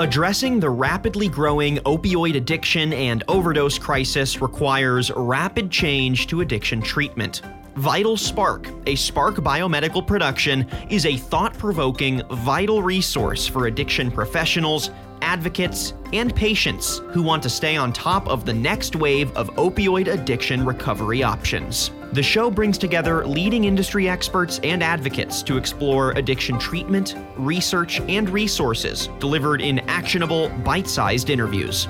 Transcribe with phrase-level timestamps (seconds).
[0.00, 7.42] Addressing the rapidly growing opioid addiction and overdose crisis requires rapid change to addiction treatment.
[7.74, 14.90] Vital Spark, a Spark biomedical production, is a thought provoking, vital resource for addiction professionals,
[15.20, 20.06] advocates, and patients who want to stay on top of the next wave of opioid
[20.06, 21.90] addiction recovery options.
[22.10, 28.30] The show brings together leading industry experts and advocates to explore addiction treatment, research, and
[28.30, 31.86] resources delivered in actionable, bite sized interviews.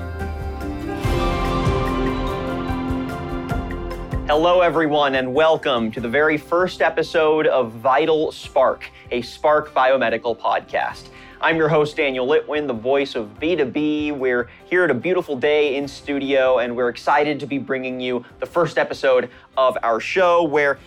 [4.27, 10.37] Hello, everyone, and welcome to the very first episode of Vital Spark, a Spark biomedical
[10.37, 11.07] podcast.
[11.41, 14.17] I'm your host, Daniel Litwin, the voice of B2B.
[14.17, 18.25] We're here at a beautiful day in studio, and we're excited to be bringing you
[18.41, 20.79] the first episode of our show where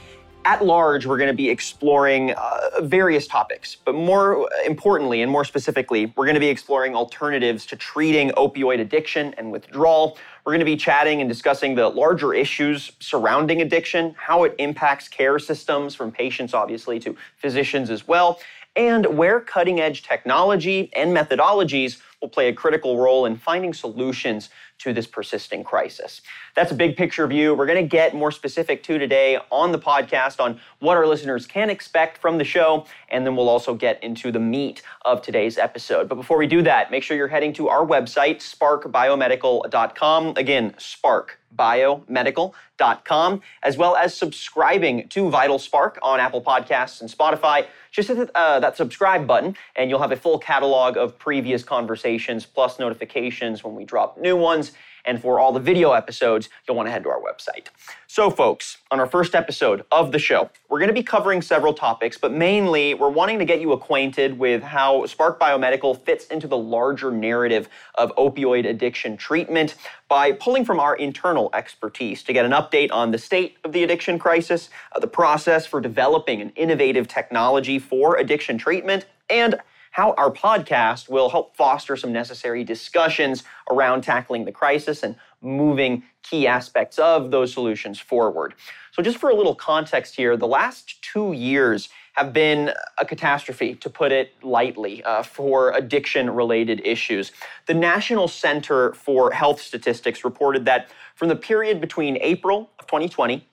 [0.44, 5.44] at large, we're going to be exploring uh, various topics, but more importantly and more
[5.44, 10.18] specifically, we're going to be exploring alternatives to treating opioid addiction and withdrawal.
[10.44, 15.08] We're going to be chatting and discussing the larger issues surrounding addiction, how it impacts
[15.08, 18.40] care systems from patients, obviously, to physicians as well,
[18.76, 24.48] and where cutting edge technology and methodologies will play a critical role in finding solutions
[24.78, 26.22] to this persisting crisis.
[26.54, 27.54] That's a big picture view.
[27.54, 31.46] We're going to get more specific to today on the podcast on what our listeners
[31.46, 35.58] can expect from the show, and then we'll also get into the meat of today's
[35.58, 36.08] episode.
[36.08, 40.34] But before we do that, make sure you're heading to our website, sparkbiomedical.com.
[40.36, 47.66] Again, Spark biomedical.com, as well as subscribing to Vital Spark on Apple Podcasts and Spotify
[47.92, 52.46] just hit uh, that subscribe button and you'll have a full catalog of previous conversations
[52.46, 54.72] plus notifications when we drop new ones.
[55.04, 57.68] And for all the video episodes, you'll want to head to our website.
[58.06, 61.74] So, folks, on our first episode of the show, we're going to be covering several
[61.74, 66.46] topics, but mainly we're wanting to get you acquainted with how Spark Biomedical fits into
[66.46, 69.74] the larger narrative of opioid addiction treatment
[70.08, 73.82] by pulling from our internal expertise to get an update on the state of the
[73.82, 79.56] addiction crisis, uh, the process for developing an innovative technology for addiction treatment, and
[79.92, 86.02] how our podcast will help foster some necessary discussions around tackling the crisis and moving
[86.22, 88.54] key aspects of those solutions forward.
[88.90, 93.74] So, just for a little context here, the last two years have been a catastrophe,
[93.76, 97.32] to put it lightly, uh, for addiction related issues.
[97.66, 103.46] The National Center for Health Statistics reported that from the period between April of 2020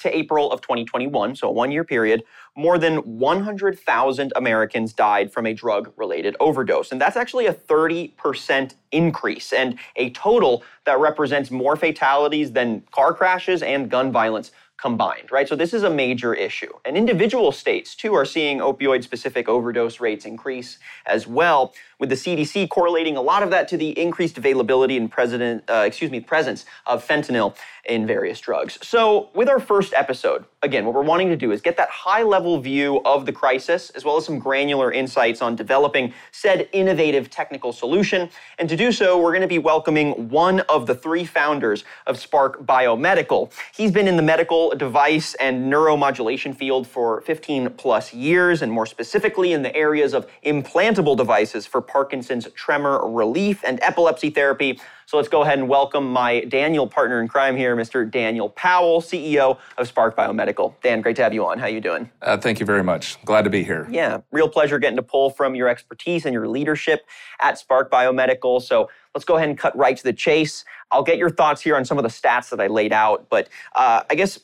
[0.00, 2.24] to April of 2021, so a one year period,
[2.56, 6.92] more than 100,000 Americans died from a drug related overdose.
[6.92, 13.12] And that's actually a 30% increase and a total that represents more fatalities than car
[13.12, 15.48] crashes and gun violence combined, right?
[15.48, 16.72] So this is a major issue.
[16.84, 22.14] And individual states, too, are seeing opioid specific overdose rates increase as well with the
[22.14, 26.20] CDC correlating a lot of that to the increased availability and president, uh, excuse me,
[26.20, 27.56] presence of fentanyl
[27.88, 28.78] in various drugs.
[28.82, 32.22] So, with our first episode, again, what we're wanting to do is get that high
[32.22, 37.30] level view of the crisis, as well as some granular insights on developing said innovative
[37.30, 38.28] technical solution.
[38.58, 42.18] And to do so, we're going to be welcoming one of the three founders of
[42.18, 43.52] Spark Biomedical.
[43.74, 48.86] He's been in the medical device and neuromodulation field for 15 plus years, and more
[48.86, 54.80] specifically in the areas of implantable devices for Parkinson's tremor relief and epilepsy therapy.
[55.06, 58.08] So let's go ahead and welcome my Daniel partner in crime here, Mr.
[58.08, 60.74] Daniel Powell, CEO of Spark Biomedical.
[60.82, 61.58] Dan, great to have you on.
[61.58, 62.10] How you doing?
[62.20, 63.20] Uh, thank you very much.
[63.24, 63.88] Glad to be here.
[63.90, 67.06] Yeah, real pleasure getting to pull from your expertise and your leadership
[67.40, 68.60] at Spark Biomedical.
[68.60, 70.64] So let's go ahead and cut right to the chase.
[70.90, 73.48] I'll get your thoughts here on some of the stats that I laid out, but
[73.74, 74.38] uh, I guess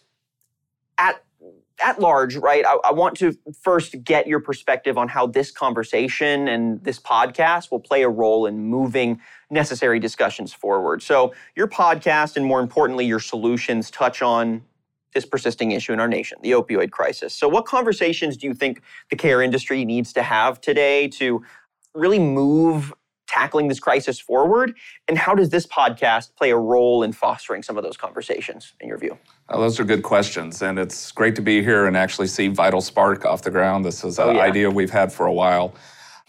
[0.99, 1.23] at
[1.83, 6.47] at large, right, I, I, want to first get your perspective on how this conversation
[6.47, 9.21] and this podcast will play a role in moving
[9.51, 11.03] necessary discussions forward.
[11.03, 14.63] So, your podcast and more importantly, your solutions touch on
[15.15, 17.35] this persisting issue in our nation, the opioid crisis.
[17.35, 18.81] So, what conversations do you think
[19.11, 21.43] the care industry needs to have today to
[21.95, 22.93] really move
[23.35, 24.77] tackling this crisis forward?
[25.09, 28.89] And how does this podcast play a role in fostering some of those conversations, in
[28.89, 29.19] your view?
[29.49, 30.63] Well, those are good questions.
[30.63, 33.85] And it's great to be here and actually see Vital Spark off the ground.
[33.85, 34.43] This is an oh, yeah.
[34.43, 35.75] idea we've had for a while.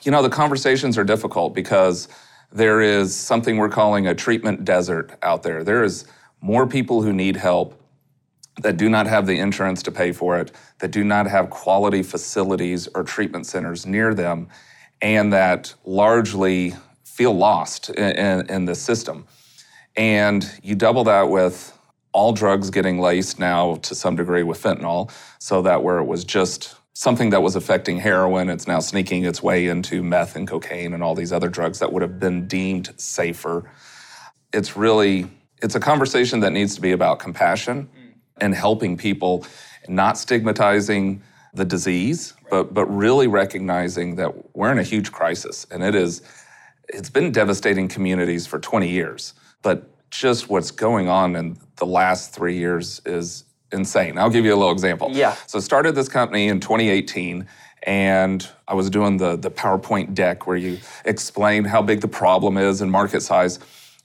[0.02, 2.08] You know, the conversations are difficult because
[2.52, 5.64] there is something we're calling a treatment desert out there.
[5.64, 6.06] There is
[6.42, 7.82] more people who need help
[8.62, 12.02] that do not have the insurance to pay for it, that do not have quality
[12.02, 14.48] facilities or treatment centers near them,
[15.02, 16.74] and that largely
[17.16, 19.26] feel lost in, in, in the system.
[19.96, 21.72] And you double that with
[22.12, 25.10] all drugs getting laced now to some degree with fentanyl,
[25.40, 29.42] so that where it was just something that was affecting heroin, it's now sneaking its
[29.42, 32.94] way into meth and cocaine and all these other drugs that would have been deemed
[32.98, 33.70] safer.
[34.52, 35.28] It's really
[35.62, 38.14] it's a conversation that needs to be about compassion mm.
[38.42, 39.48] and helping people,
[39.88, 41.24] not stigmatizing
[41.54, 46.22] the disease, but but really recognizing that we're in a huge crisis and it is
[46.90, 49.34] it's been devastating communities for 20 years.
[49.62, 54.18] But just what's going on in the last three years is insane.
[54.18, 55.10] I'll give you a little example.
[55.12, 55.36] Yeah.
[55.48, 57.48] So started this company in 2018
[57.84, 62.58] and I was doing the, the PowerPoint deck where you explain how big the problem
[62.58, 63.60] is and market size.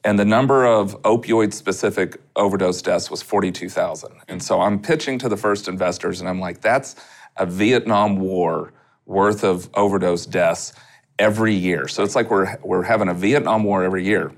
[0.05, 4.12] And the number of opioid specific overdose deaths was 42,000.
[4.29, 6.97] And so I'm pitching to the first investors and I'm like, that's
[7.37, 8.73] a Vietnam War
[9.06, 10.73] worth of overdose deaths
[11.20, 11.87] every year.
[11.87, 14.32] So it's like we're, we're having a Vietnam War every year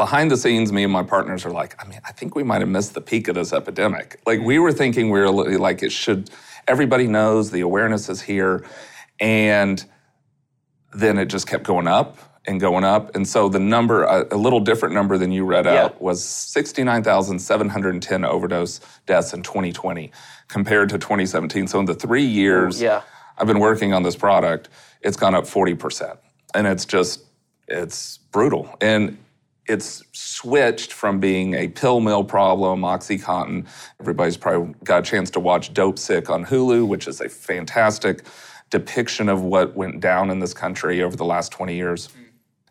[0.00, 2.62] behind the scenes, me and my partners are like, I mean, I think we might
[2.62, 4.18] have missed the peak of this epidemic.
[4.24, 6.30] Like we were thinking we were like it should.
[6.66, 8.64] Everybody knows the awareness is here,
[9.20, 9.84] and
[10.94, 12.16] then it just kept going up
[12.46, 13.14] and going up.
[13.14, 15.84] And so the number, a, little different number than you read yeah.
[15.84, 20.10] out, was 69,710 overdose deaths in 2020
[20.48, 21.66] compared to 2017.
[21.66, 23.02] So in the three years yeah.
[23.36, 26.18] I've been working on this product, it's gone up 40%.
[26.54, 27.24] And it's just,
[27.68, 28.76] it's brutal.
[28.80, 29.18] And
[29.66, 33.66] it's switched from being a pill mill problem, OxyContin.
[34.00, 38.24] Everybody's probably got a chance to watch Dopesick on Hulu, which is a fantastic
[38.70, 42.08] depiction of what went down in this country over the last 20 years.
[42.08, 42.26] Mm.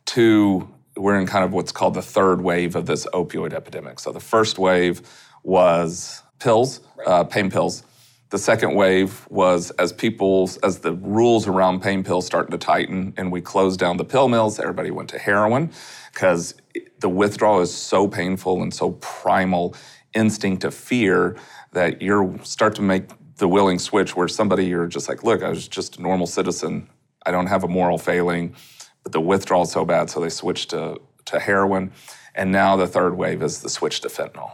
[0.08, 4.00] To we're in kind of what's called the third wave of this opioid epidemic.
[4.00, 5.02] So the first wave
[5.44, 7.08] was pills, right.
[7.08, 7.84] uh, pain pills.
[8.30, 13.14] The second wave was as people's as the rules around pain pills started to tighten
[13.18, 15.72] and we closed down the pill mills, everybody went to heroin
[16.14, 16.54] because
[17.00, 19.76] the withdrawal is so painful and so primal
[20.14, 21.38] instinct of fear
[21.72, 25.50] that you start to make the willing switch where somebody you're just like, look, I
[25.50, 26.88] was just a normal citizen.
[27.26, 28.56] I don't have a moral failing,
[29.02, 31.92] but the withdrawal is so bad, so they switch to to heroin.
[32.36, 34.52] And now the third wave is the switch to fentanyl.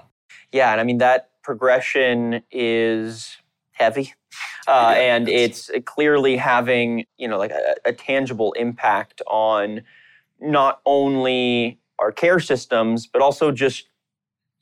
[0.54, 3.38] Yeah, and I mean that progression is
[3.76, 4.14] heavy.
[4.68, 9.82] Uh, yeah, and it's clearly having, you know, like a, a tangible impact on
[10.42, 13.88] not only our care systems, but also just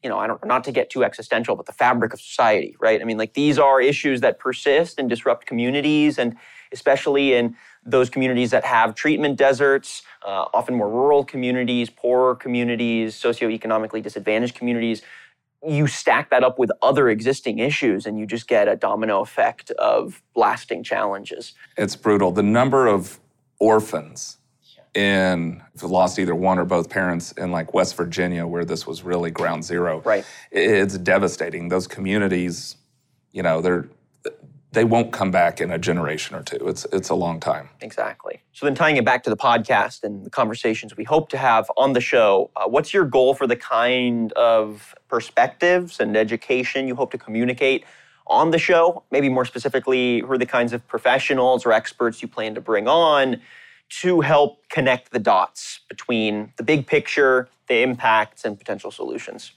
[0.04, 3.01] you know, I don't not to get too existential, but the fabric of society, right?
[3.01, 6.36] I mean, like these are issues that persist and disrupt communities, and
[6.74, 7.56] especially in
[7.86, 14.56] those communities that have treatment deserts, uh, often more rural communities, poorer communities, socioeconomically disadvantaged
[14.56, 15.01] communities.
[15.65, 19.71] You stack that up with other existing issues, and you just get a domino effect
[19.71, 21.54] of lasting challenges.
[21.77, 22.31] It's brutal.
[22.31, 23.19] The number of
[23.60, 24.38] orphans
[24.94, 29.31] in lost either one or both parents in like West Virginia, where this was really
[29.31, 30.01] ground zero.
[30.01, 30.25] Right.
[30.51, 31.69] It's devastating.
[31.69, 32.75] Those communities,
[33.31, 33.88] you know, they're
[34.74, 36.58] they won't come back in a generation or two.
[36.68, 37.70] It's it's a long time.
[37.81, 38.42] Exactly.
[38.54, 41.72] So then, tying it back to the podcast and the conversations we hope to have
[41.78, 46.96] on the show, uh, what's your goal for the kind of perspectives and education you
[46.96, 47.86] hope to communicate
[48.28, 49.04] on the show?
[49.12, 52.88] Maybe more specifically, who are the kinds of professionals or experts you plan to bring
[52.88, 53.42] on?
[54.02, 59.52] to help connect the dots between the big picture, the impacts, and potential solutions?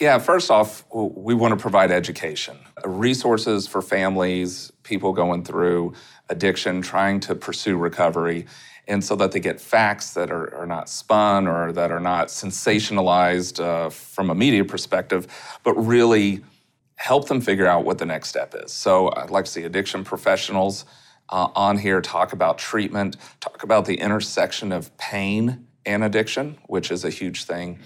[0.00, 5.94] Yeah, first off, we want to provide education, resources for families, people going through
[6.28, 8.46] addiction, trying to pursue recovery,
[8.88, 12.28] and so that they get facts that are, are not spun or that are not
[12.28, 15.28] sensationalized uh, from a media perspective,
[15.62, 16.42] but really
[16.96, 18.72] help them figure out what the next step is.
[18.72, 20.86] So I'd like to see addiction professionals
[21.28, 26.90] uh, on here talk about treatment, talk about the intersection of pain and addiction, which
[26.90, 27.78] is a huge thing.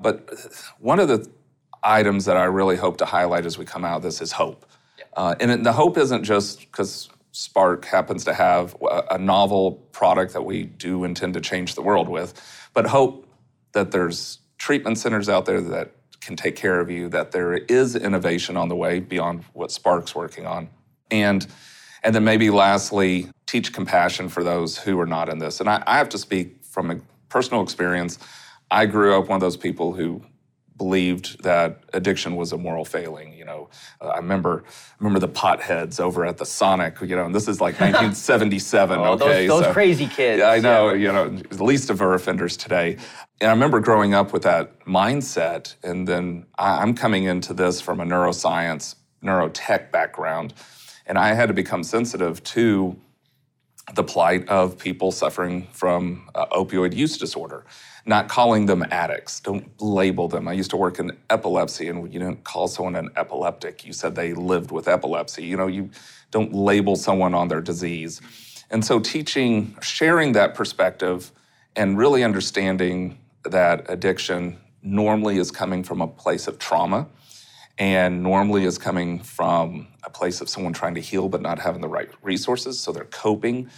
[0.00, 0.30] But
[0.78, 1.30] one of the
[1.82, 4.66] items that I really hope to highlight as we come out of this is hope.
[5.14, 8.76] Uh, and the hope isn't just because Spark happens to have
[9.10, 12.34] a novel product that we do intend to change the world with,
[12.74, 13.26] but hope
[13.72, 17.96] that there's treatment centers out there that can take care of you, that there is
[17.96, 20.68] innovation on the way beyond what Spark's working on.
[21.10, 21.46] And
[22.04, 25.60] and then maybe lastly, teach compassion for those who are not in this.
[25.60, 26.96] And I, I have to speak from a
[27.28, 28.18] personal experience.
[28.72, 30.22] I grew up one of those people who
[30.76, 33.32] believed that addiction was a moral failing.
[33.34, 33.68] You know,
[34.00, 34.64] uh, I remember
[34.98, 37.00] remember the potheads over at the Sonic.
[37.00, 38.98] You know, and this is like 1977.
[38.98, 40.40] oh, okay, those, those so, crazy kids.
[40.40, 40.90] Yeah, I know.
[40.90, 40.94] Yeah.
[40.94, 42.96] You know, the least of our offenders today.
[43.40, 48.00] And I remember growing up with that mindset, and then I'm coming into this from
[48.00, 50.54] a neuroscience, neurotech background.
[51.06, 52.96] And I had to become sensitive to
[53.94, 57.64] the plight of people suffering from uh, opioid use disorder,
[58.06, 59.40] not calling them addicts.
[59.40, 60.48] Don't label them.
[60.48, 63.84] I used to work in epilepsy, and you didn't call someone an epileptic.
[63.84, 65.44] You said they lived with epilepsy.
[65.44, 65.90] You know, you
[66.30, 68.20] don't label someone on their disease.
[68.70, 71.32] And so, teaching, sharing that perspective,
[71.76, 77.06] and really understanding that addiction normally is coming from a place of trauma
[77.82, 81.80] and normally is coming from a place of someone trying to heal but not having
[81.80, 83.68] the right resources so they're coping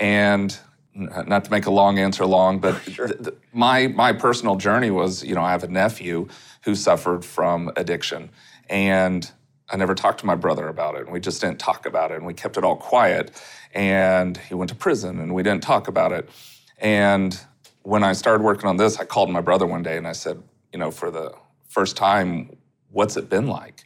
[0.00, 0.58] and
[0.92, 3.06] not to make a long answer long but sure.
[3.06, 6.26] th- th- my my personal journey was you know i have a nephew
[6.64, 8.28] who suffered from addiction
[8.68, 9.30] and
[9.70, 12.16] i never talked to my brother about it and we just didn't talk about it
[12.16, 13.30] and we kept it all quiet
[13.72, 16.28] and he went to prison and we didn't talk about it
[16.78, 17.40] and
[17.82, 20.42] when i started working on this i called my brother one day and i said
[20.72, 21.32] you know for the
[21.68, 22.57] first time
[22.90, 23.84] what's it been like?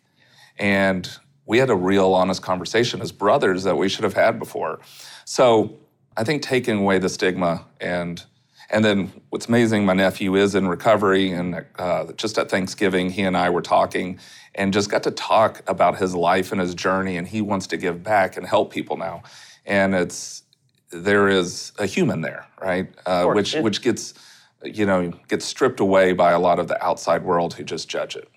[0.58, 1.08] And
[1.46, 4.80] we had a real honest conversation as brothers that we should have had before.
[5.24, 5.78] So
[6.16, 8.24] I think taking away the stigma and
[8.72, 13.20] and then what's amazing, my nephew is in recovery, and uh, just at Thanksgiving, he
[13.20, 14.18] and I were talking,
[14.54, 17.76] and just got to talk about his life and his journey, and he wants to
[17.76, 19.24] give back and help people now,
[19.66, 20.42] and it's
[20.90, 22.88] there is a human there, right?
[23.04, 24.14] Uh, which which gets
[24.64, 28.16] you know gets stripped away by a lot of the outside world who just judge
[28.16, 28.28] it.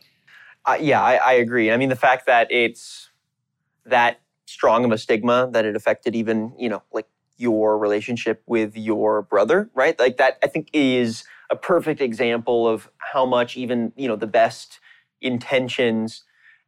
[0.79, 1.71] Yeah, I, I, agree.
[1.71, 3.09] I mean, the fact that it's
[3.85, 7.07] that strong of a stigma that it affected even, you know, like
[7.37, 9.97] your relationship with your brother, right?
[9.99, 14.27] Like that, I think is a perfect example of how much even, you know, the
[14.27, 14.79] best
[15.21, 16.23] intentions,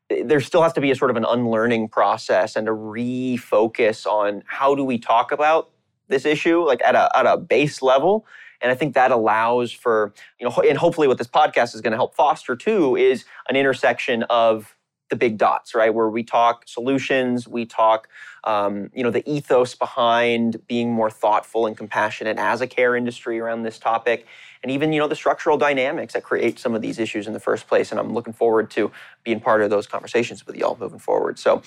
[0.10, 4.06] eh, there still has to be a sort of an unlearning process and a refocus
[4.06, 5.72] on how do we talk about
[6.08, 8.26] this issue, like at a, at a base level
[8.62, 11.92] and I think that allows for, you know, and hopefully what this podcast is going
[11.92, 14.76] to help foster too is an intersection of
[15.10, 15.94] the big dots, right?
[15.94, 18.10] Where we talk solutions, we talk,
[18.44, 23.40] um, you know, the ethos behind being more thoughtful and compassionate as a care industry
[23.40, 24.26] around this topic,
[24.64, 27.40] and even, you know, the structural dynamics that create some of these issues in the
[27.40, 27.92] first place.
[27.92, 28.92] And I'm looking forward to
[29.24, 31.40] being part of those conversations with y'all moving forward.
[31.40, 31.62] So,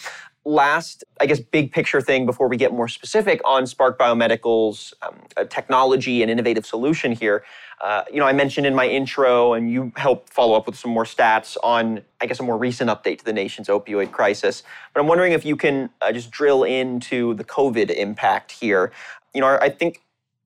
[0.45, 5.21] last, I guess, big picture thing before we get more specific on Spark Biomedical's um,
[5.49, 7.45] technology and innovative solution here.
[7.81, 10.91] Uh, you know, I mentioned in my intro, and you helped follow up with some
[10.91, 14.63] more stats on, I guess, a more recent update to the nation's opioid crisis.
[14.93, 18.93] But I'm wondering if you can uh, just drill into the COVID impact here.
[19.35, 20.03] You know, I think,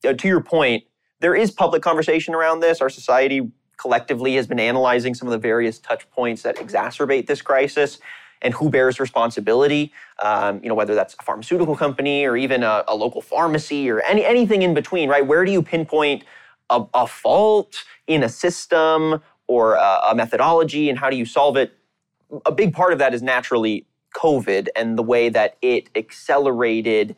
[0.06, 0.84] uh, to your point,
[1.20, 2.80] there is public conversation around this.
[2.80, 7.42] Our society collectively has been analyzing some of the various touch points that exacerbate this
[7.42, 7.98] crisis
[8.42, 9.92] and who bears responsibility.
[10.22, 14.00] Um, you know, whether that's a pharmaceutical company or even a, a, local pharmacy or
[14.02, 15.26] any anything in between, right?
[15.26, 16.24] Where do you pinpoint
[16.70, 21.56] a, a fault in a system or a, a methodology, and how do you solve
[21.56, 21.76] it?
[22.46, 27.16] A big part of that is naturally COVID and the way that it accelerated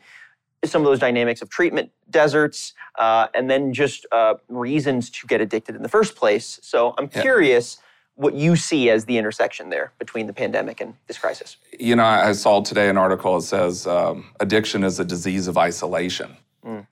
[0.65, 5.41] some of those dynamics of treatment deserts uh, and then just uh, reasons to get
[5.41, 6.59] addicted in the first place.
[6.63, 7.21] So I'm yeah.
[7.21, 7.77] curious
[8.15, 11.57] what you see as the intersection there between the pandemic and this crisis.
[11.79, 15.57] You know, I saw today an article that says um, addiction is a disease of
[15.57, 16.35] isolation.
[16.65, 16.87] Mm.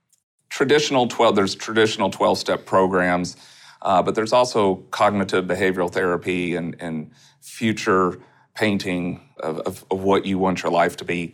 [0.49, 3.37] Traditional 12, there's traditional 12 step programs,
[3.81, 7.09] uh, but there's also cognitive behavioral therapy and, and
[7.41, 8.19] future
[8.53, 11.33] painting of, of, of what you want your life to be.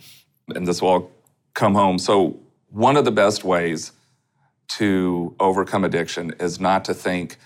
[0.56, 1.12] And this will
[1.54, 2.00] come home.
[2.00, 2.40] So,
[2.70, 3.92] one of the best ways
[4.70, 7.38] to overcome addiction is not to think,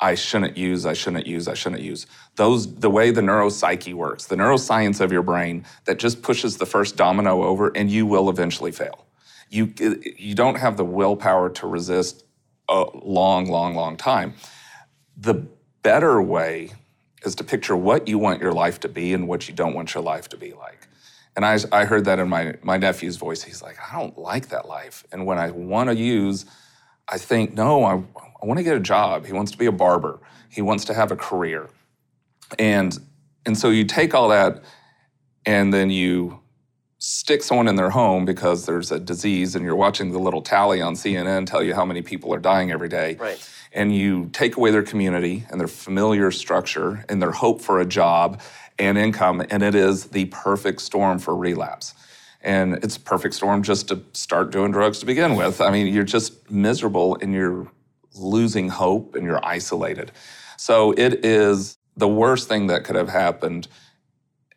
[0.00, 2.06] I shouldn't use, I shouldn't use, I shouldn't use.
[2.36, 6.66] Those, the way the neuropsyche works, the neuroscience of your brain that just pushes the
[6.66, 9.06] first domino over and you will eventually fail.
[9.48, 9.72] You,
[10.18, 12.24] you don't have the willpower to resist
[12.68, 14.34] a long, long, long time.
[15.16, 15.46] The
[15.82, 16.72] better way
[17.24, 19.94] is to picture what you want your life to be and what you don't want
[19.94, 20.88] your life to be like.
[21.36, 23.42] And I, I heard that in my, my nephew's voice.
[23.42, 25.04] He's like, I don't like that life.
[25.10, 26.46] And when I want to use,
[27.08, 27.94] I think, no, I,
[28.42, 29.26] I want to get a job.
[29.26, 30.20] He wants to be a barber.
[30.48, 31.68] He wants to have a career.
[32.58, 32.96] And,
[33.44, 34.62] and so you take all that
[35.44, 36.40] and then you
[36.98, 40.80] stick someone in their home because there's a disease and you're watching the little tally
[40.80, 43.16] on CNN tell you how many people are dying every day.
[43.16, 43.50] Right.
[43.72, 47.84] And you take away their community and their familiar structure and their hope for a
[47.84, 48.40] job
[48.78, 51.94] and income, and it is the perfect storm for relapse.
[52.40, 55.60] And it's perfect storm just to start doing drugs to begin with.
[55.60, 57.70] I mean, you're just miserable and you're
[58.14, 60.12] losing hope and you're isolated.
[60.56, 63.68] So it is the worst thing that could have happened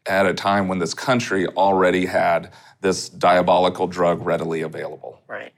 [0.06, 5.22] at a time when this country already had this diabolical drug readily available.
[5.28, 5.54] Right.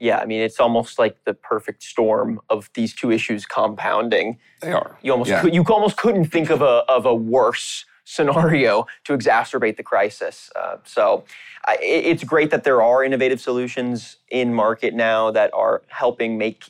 [0.00, 4.38] Yeah, I mean, it's almost like the perfect storm of these two issues compounding.
[4.62, 4.98] They are.
[5.02, 5.42] You almost yeah.
[5.42, 10.50] could, you almost couldn't think of a of a worse scenario to exacerbate the crisis.
[10.56, 11.24] Uh, so
[11.68, 16.64] it, it's great that there are innovative solutions in market now that are helping make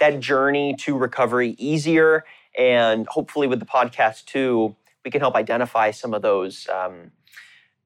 [0.00, 2.24] that journey to recovery easier.
[2.58, 4.74] And hopefully, with the podcast too,
[5.04, 7.12] we can help identify some of those, um,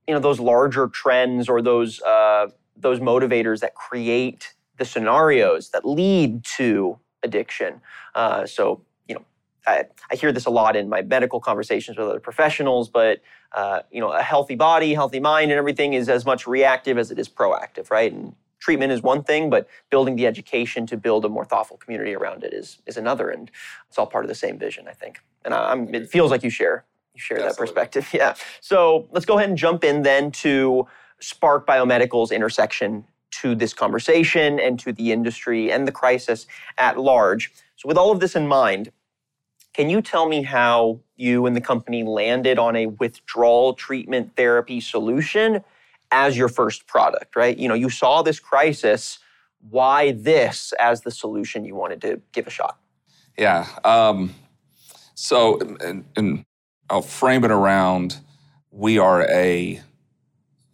[0.07, 5.85] you know, those larger trends or those uh, those motivators that create the scenarios that
[5.85, 7.81] lead to addiction.
[8.15, 9.25] Uh, so, you know,
[9.67, 13.21] I, I, hear this a lot in my medical conversations with other professionals, but
[13.53, 17.11] uh, you know, a healthy body, healthy mind, and everything is as much reactive as
[17.11, 18.13] it is proactive, right?
[18.13, 22.15] And treatment is one thing, but building the education to build a more thoughtful community
[22.15, 23.51] around it is is another, and
[23.89, 25.21] it's all part of the same vision, I think.
[25.45, 27.53] And I, am it feels like you share you share Absolutely.
[27.53, 28.35] that perspective, yeah.
[28.61, 30.87] So let's go ahead and jump in then to
[31.21, 33.05] Spark Biomedical's intersection
[33.41, 36.47] to this conversation and to the industry and the crisis
[36.79, 37.53] at large.
[37.77, 38.93] So, with all of this in mind,
[39.75, 44.81] can you tell me how you and the company landed on a withdrawal treatment therapy
[44.81, 45.63] solution
[46.11, 47.57] as your first product, right?
[47.57, 49.19] You know, you saw this crisis.
[49.71, 52.79] Why this as the solution you wanted to give a shot?
[53.37, 53.67] Yeah.
[53.85, 54.35] Um,
[55.15, 56.45] so, and, and
[56.89, 58.19] I'll frame it around
[58.77, 59.81] we are a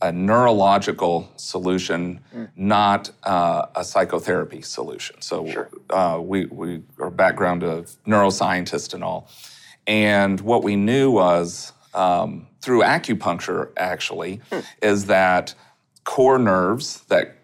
[0.02, 2.48] a neurological solution, mm.
[2.56, 5.22] not uh, a psychotherapy solution.
[5.22, 5.70] So sure.
[5.90, 9.28] uh, we, we are background of neuroscientists and all.
[9.86, 14.60] And what we knew was um, through acupuncture, actually, hmm.
[14.80, 15.54] is that
[16.04, 17.36] core nerves that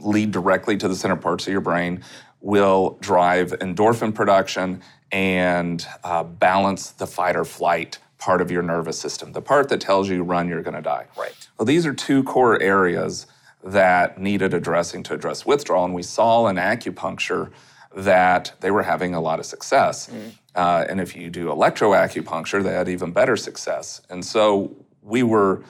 [0.00, 2.02] lead directly to the center parts of your brain
[2.40, 8.96] will drive endorphin production and uh, balance the fight or flight part of your nervous
[9.00, 11.06] system, the part that tells you run, you're going to die.
[11.18, 11.34] Right.
[11.58, 13.26] Well, these are two core areas
[13.64, 17.50] that needed addressing to address withdrawal, and we saw in acupuncture
[17.96, 20.08] that they were having a lot of success.
[20.08, 20.32] Mm.
[20.54, 24.00] Uh, and if you do electroacupuncture, they had even better success.
[24.08, 25.64] And so we were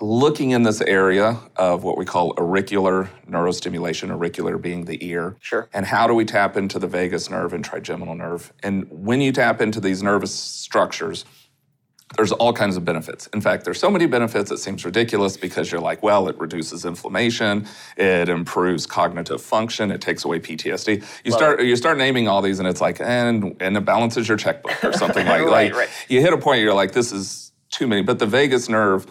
[0.00, 5.36] looking in this area of what we call auricular neurostimulation, auricular being the ear.
[5.40, 5.68] Sure.
[5.72, 8.52] And how do we tap into the vagus nerve and trigeminal nerve?
[8.62, 11.24] And when you tap into these nervous structures,
[12.16, 13.26] there's all kinds of benefits.
[13.28, 16.84] In fact, there's so many benefits it seems ridiculous because you're like, well, it reduces
[16.84, 21.02] inflammation, it improves cognitive function, it takes away PTSD.
[21.24, 21.66] You Love start it.
[21.66, 24.92] you start naming all these, and it's like, and and it balances your checkbook or
[24.92, 25.40] something like.
[25.44, 25.88] right, like right.
[26.08, 28.02] You hit a point, you're like, this is too many.
[28.02, 29.06] But the vagus nerve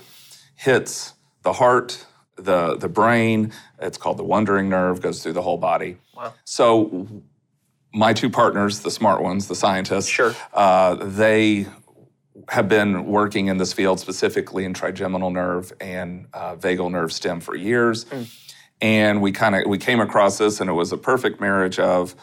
[0.55, 2.05] hits the heart,
[2.37, 3.51] the the brain.
[3.79, 5.97] It's called the wandering nerve, goes through the whole body.
[6.15, 6.33] Wow.
[6.45, 7.07] So
[7.93, 10.35] my two partners, the smart ones, the scientists, sure.
[10.53, 11.67] Uh, they
[12.49, 17.39] have been working in this field specifically in trigeminal nerve and uh, vagal nerve stim
[17.39, 18.05] for years.
[18.05, 18.49] Mm.
[18.81, 22.15] And we kind of we came across this, and it was a perfect marriage of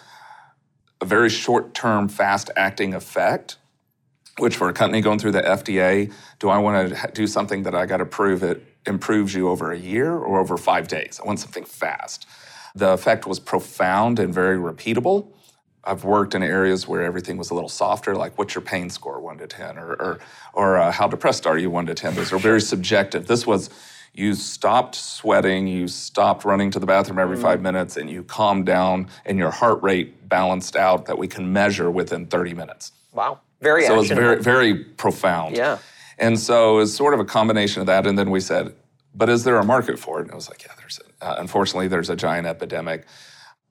[1.00, 3.56] a very short-term, fast-acting effect.
[4.38, 7.74] Which for a company going through the FDA, do I want to do something that
[7.74, 11.20] I got to prove it improves you over a year or over five days?
[11.22, 12.26] I want something fast.
[12.74, 15.32] The effect was profound and very repeatable.
[15.84, 19.20] I've worked in areas where everything was a little softer, like what's your pain score,
[19.20, 20.18] one to ten, or or,
[20.52, 22.14] or uh, how depressed are you, one to ten.
[22.14, 23.26] Those are very subjective.
[23.26, 23.70] This was
[24.12, 27.42] you stopped sweating, you stopped running to the bathroom every mm.
[27.42, 31.52] five minutes, and you calmed down, and your heart rate balanced out that we can
[31.52, 32.92] measure within 30 minutes.
[33.12, 35.56] Wow, very so it's very very profound.
[35.56, 35.78] Yeah,
[36.18, 38.74] and so it's sort of a combination of that, and then we said,
[39.14, 40.24] but is there a market for it?
[40.24, 41.00] And I was like, yeah, there's.
[41.00, 43.04] A, uh, unfortunately, there's a giant epidemic.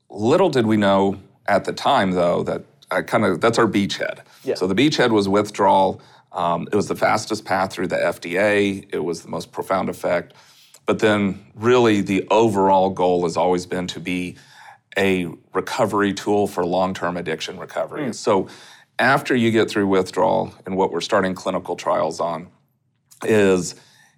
[0.09, 1.19] Little did we know
[1.49, 4.19] at the time, though, that I kind of that's our beachhead.
[4.43, 4.55] Yeah.
[4.55, 6.01] So the beachhead was withdrawal.
[6.31, 8.87] Um, it was the fastest path through the FDA.
[8.93, 10.33] It was the most profound effect.
[10.85, 14.37] But then, really, the overall goal has always been to be
[14.97, 18.07] a recovery tool for long-term addiction recovery.
[18.07, 18.15] Mm.
[18.15, 18.47] So,
[18.97, 22.49] after you get through withdrawal, and what we're starting clinical trials on
[23.23, 23.75] is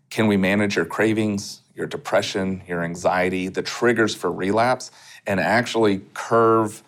[0.09, 4.91] can we manage your cravings, your depression, your anxiety, the triggers for relapse,
[5.27, 6.83] and actually curve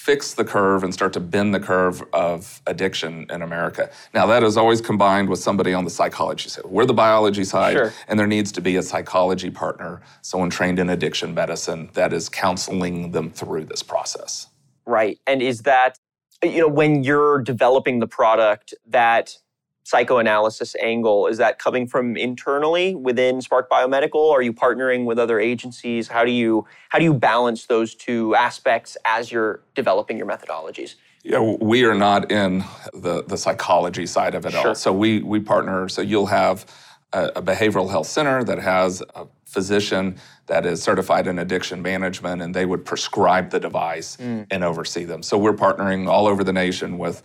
[0.00, 3.90] fix the curve and start to bend the curve of addiction in America.
[4.14, 6.64] Now, that is always combined with somebody on the psychology side.
[6.64, 7.92] We're the biology side, sure.
[8.08, 12.30] and there needs to be a psychology partner, someone trained in addiction medicine that is
[12.30, 14.48] counseling them through this process.
[14.86, 15.18] Right.
[15.26, 15.98] And is that,
[16.42, 19.36] you know, when you're developing the product, that
[19.84, 21.26] psychoanalysis angle?
[21.26, 24.30] Is that coming from internally within Spark Biomedical?
[24.30, 26.08] Are you partnering with other agencies?
[26.08, 30.94] How do you how do you balance those two aspects as you're developing your methodologies?
[31.22, 32.64] Yeah, we are not in
[32.94, 34.68] the, the psychology side of it sure.
[34.68, 34.74] all.
[34.74, 35.88] So we we partner.
[35.88, 36.66] So you'll have
[37.12, 40.16] a, a behavioral health center that has a physician
[40.46, 44.46] that is certified in addiction management, and they would prescribe the device mm.
[44.50, 45.22] and oversee them.
[45.22, 47.22] So we're partnering all over the nation with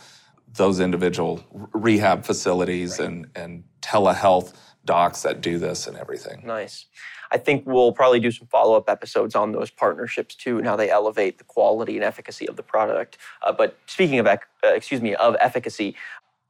[0.55, 3.07] those individual rehab facilities right.
[3.07, 4.53] and, and telehealth
[4.85, 6.41] docs that do this and everything.
[6.45, 6.85] Nice.
[7.31, 10.75] I think we'll probably do some follow up episodes on those partnerships too, and how
[10.75, 13.17] they elevate the quality and efficacy of the product.
[13.41, 15.95] Uh, but speaking of, uh, excuse me, of efficacy,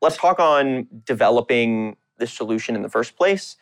[0.01, 3.55] let's talk on developing this solution in the first place.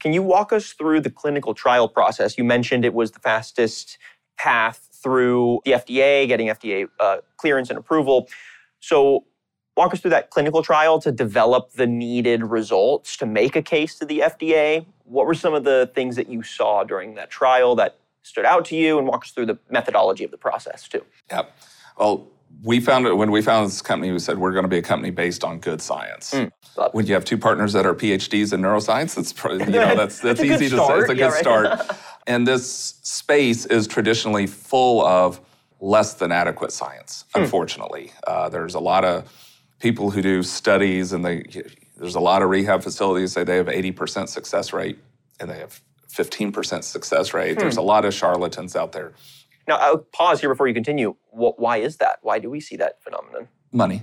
[0.00, 2.38] Can you walk us through the clinical trial process?
[2.38, 3.98] You mentioned it was the fastest
[4.36, 8.28] path through the FDA, getting FDA uh, clearance and approval.
[8.80, 9.24] So,
[9.80, 13.98] walk us through that clinical trial to develop the needed results to make a case
[13.98, 14.84] to the FDA.
[15.04, 18.66] What were some of the things that you saw during that trial that stood out
[18.66, 21.02] to you, and walk us through the methodology of the process too?
[21.30, 21.44] Yeah.
[21.98, 22.28] Well,
[22.62, 24.12] we found it when we found this company.
[24.12, 26.34] We said we're going to be a company based on good science.
[26.34, 26.52] Mm,
[26.92, 29.32] when you have two partners that are PhDs in neuroscience, it's
[29.66, 30.98] you know that's that's easy to say.
[30.98, 31.40] It's a good right.
[31.40, 31.96] start.
[32.26, 32.70] and this
[33.02, 35.40] space is traditionally full of
[35.80, 37.24] less than adequate science.
[37.34, 37.44] Hmm.
[37.44, 39.49] Unfortunately, uh, there's a lot of
[39.80, 41.44] people who do studies, and they
[41.96, 44.98] there's a lot of rehab facilities say they have 80% success rate,
[45.38, 47.54] and they have 15% success rate.
[47.54, 47.60] Hmm.
[47.60, 49.12] There's a lot of charlatans out there.
[49.68, 51.16] Now, I'll pause here before you continue.
[51.30, 52.18] Why is that?
[52.22, 53.48] Why do we see that phenomenon?
[53.70, 54.02] Money.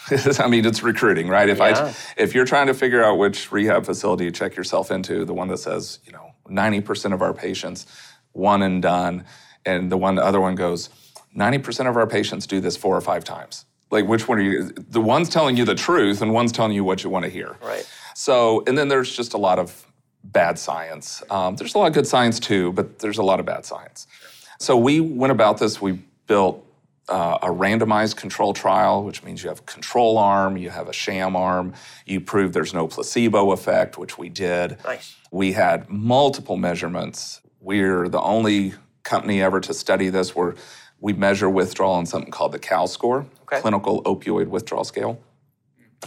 [0.38, 1.48] I mean, it's recruiting, right?
[1.48, 1.92] If yeah.
[1.92, 5.34] I if you're trying to figure out which rehab facility to check yourself into, the
[5.34, 7.86] one that says, you know, 90% of our patients
[8.32, 9.24] one and done,
[9.64, 10.90] and the one the other one goes,
[11.36, 13.64] 90% of our patients do this four or five times.
[13.94, 16.84] Like which one are you the one's telling you the truth and one's telling you
[16.84, 17.56] what you want to hear.
[17.62, 17.88] Right.
[18.14, 19.86] So, and then there's just a lot of
[20.24, 21.22] bad science.
[21.30, 24.06] Um, there's a lot of good science too, but there's a lot of bad science.
[24.58, 26.66] So we went about this, we built
[27.08, 30.92] uh, a randomized control trial, which means you have a control arm, you have a
[30.92, 31.74] sham arm,
[32.06, 34.78] you prove there's no placebo effect, which we did.
[34.84, 35.16] Nice.
[35.30, 37.42] We had multiple measurements.
[37.60, 40.54] We're the only company ever to study this where
[41.00, 43.62] we measure withdrawal on something called the CAL score, okay.
[43.62, 45.20] Clinical Opioid Withdrawal Scale.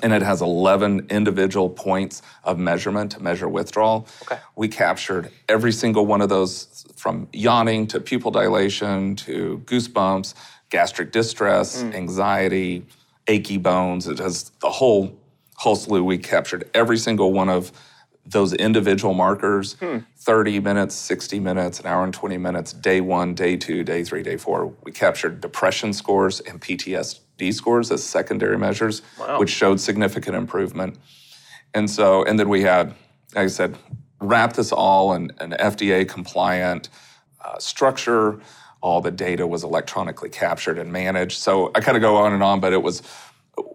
[0.03, 4.07] And it has 11 individual points of measurement to measure withdrawal.
[4.23, 4.37] Okay.
[4.55, 10.35] We captured every single one of those from yawning to pupil dilation to goosebumps,
[10.69, 11.95] gastric distress, mm.
[11.95, 12.85] anxiety,
[13.27, 14.07] achy bones.
[14.07, 15.17] It has the whole
[15.55, 16.03] whole slew.
[16.03, 17.71] We captured every single one of
[18.27, 19.99] those individual markers hmm.
[20.17, 24.21] 30 minutes, 60 minutes, an hour and 20 minutes, day one, day two, day three,
[24.21, 24.73] day four.
[24.83, 27.21] We captured depression scores and PTSD
[27.51, 29.39] scores as secondary measures, wow.
[29.39, 30.97] which showed significant improvement.
[31.73, 32.87] And so, and then we had,
[33.35, 33.77] like I said,
[34.19, 36.89] wrap this all in an FDA compliant
[37.43, 38.39] uh, structure.
[38.81, 41.39] All the data was electronically captured and managed.
[41.39, 43.01] So I kind of go on and on, but it was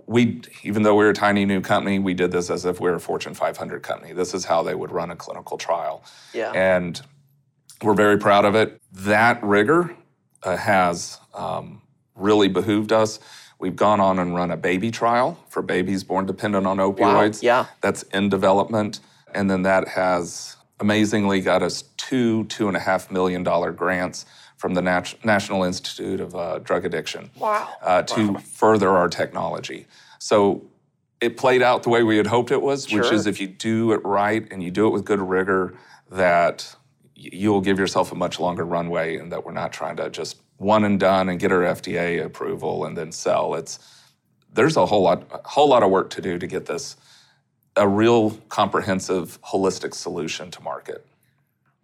[0.07, 2.89] we even though we are a tiny new company, we did this as if we
[2.89, 4.13] were a Fortune 500 company.
[4.13, 6.05] This is how they would run a clinical trial.
[6.33, 6.53] Yeah.
[6.53, 7.01] And
[7.83, 8.81] we're very proud of it.
[8.93, 9.97] That rigor
[10.43, 11.83] uh, has um,
[12.15, 13.19] really behooved us.
[13.63, 17.41] We've gone on and run a baby trial for babies born dependent on opioids.
[17.41, 17.41] Wow.
[17.43, 17.67] Yeah.
[17.81, 18.99] That's in development.
[19.33, 24.27] And then that has amazingly got us two, two and a half million dollar grants
[24.57, 27.69] from the Nat- National Institute of uh, Drug Addiction wow.
[27.81, 28.41] Uh, to wow.
[28.41, 29.87] further our technology.
[30.19, 30.67] So
[31.21, 33.03] it played out the way we had hoped it was, sure.
[33.03, 35.79] which is if you do it right and you do it with good rigor,
[36.11, 36.75] that
[37.15, 40.85] you'll give yourself a much longer runway and that we're not trying to just one
[40.85, 43.55] and done and get our FDA approval and then sell.
[43.55, 43.79] It's
[44.53, 46.97] there's a whole lot a whole lot of work to do to get this
[47.77, 51.07] a real comprehensive, holistic solution to market.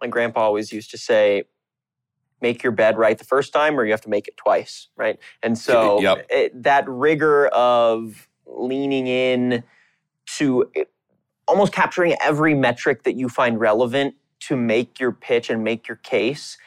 [0.01, 1.43] My grandpa always used to say,
[2.41, 5.19] make your bed right the first time or you have to make it twice, right?
[5.43, 6.25] And so yep.
[6.29, 9.63] it, that rigor of leaning in
[10.37, 10.91] to it,
[11.47, 15.97] almost capturing every metric that you find relevant to make your pitch and make your
[15.97, 16.57] case.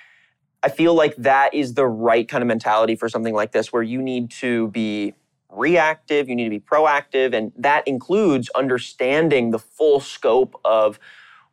[0.63, 3.83] I feel like that is the right kind of mentality for something like this where
[3.83, 5.15] you need to be
[5.51, 10.99] reactive, you need to be proactive, and that includes understanding the full scope of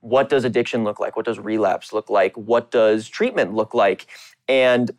[0.02, 1.15] what does addiction look like?
[1.17, 2.36] What does relapse look like?
[2.36, 4.08] What does treatment look like?
[4.48, 4.91] And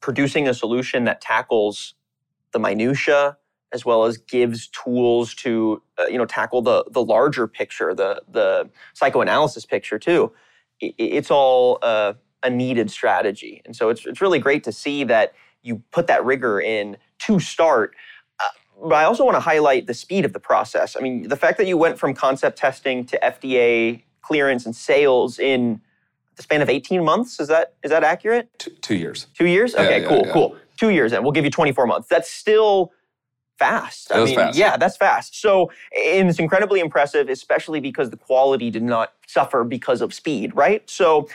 [0.00, 1.94] producing a solution that tackles
[2.52, 3.38] the minutia
[3.72, 8.22] as well as gives tools to uh, you know tackle the the larger picture, the
[8.30, 10.32] the psychoanalysis picture too.
[10.80, 15.34] It's all uh, a needed strategy, and so it's it's really great to see that
[15.62, 17.94] you put that rigor in to start.
[18.38, 20.96] Uh, but I also want to highlight the speed of the process.
[20.96, 25.38] I mean, the fact that you went from concept testing to FDA clearance and sales
[25.38, 25.80] in
[26.36, 28.48] the span of 18 months, is that is that accurate?
[28.58, 29.26] Two, two years.
[29.34, 29.74] Two years?
[29.74, 30.32] Okay, yeah, cool, yeah.
[30.32, 30.56] cool.
[30.76, 32.08] Two years and we'll give you 24 months.
[32.08, 32.92] That's still
[33.58, 34.12] fast.
[34.12, 34.58] I mean, fast.
[34.58, 35.40] yeah, that's fast.
[35.40, 40.54] So, and it's incredibly impressive, especially because the quality did not suffer because of speed,
[40.54, 40.88] right?
[40.90, 41.28] So,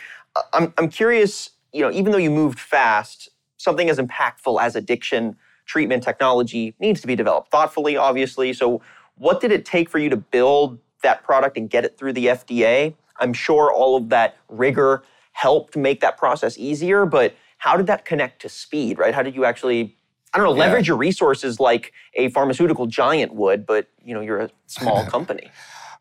[0.53, 5.35] I'm I'm curious, you know, even though you moved fast, something as impactful as addiction
[5.65, 8.53] treatment technology needs to be developed thoughtfully, obviously.
[8.53, 8.81] So,
[9.15, 12.27] what did it take for you to build that product and get it through the
[12.27, 12.95] FDA?
[13.19, 18.05] I'm sure all of that rigor helped make that process easier, but how did that
[18.05, 19.13] connect to speed, right?
[19.13, 19.95] How did you actually
[20.33, 20.91] I don't know, leverage yeah.
[20.91, 25.49] your resources like a pharmaceutical giant would, but you know, you're a small company.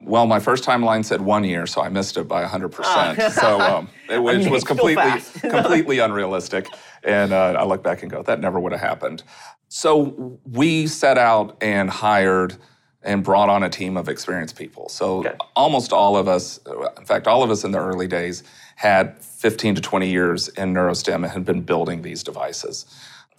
[0.01, 2.81] Well, my first timeline said one year, so I missed it by 100%.
[2.85, 3.29] Ah.
[3.31, 6.69] so um, it, I mean, was completely, completely unrealistic.
[7.03, 9.25] And uh, I look back and go, that never would have happened.
[9.69, 12.57] So we set out and hired
[13.03, 14.89] and brought on a team of experienced people.
[14.89, 15.35] So okay.
[15.57, 16.61] almost all of us,
[16.99, 18.45] in fact, all of us in the early days
[18.77, 22.87] had 15 to 20 years in neurostim and had been building these devices.